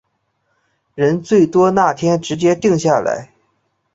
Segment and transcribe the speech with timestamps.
[0.95, 3.29] 人最多那天直接定下来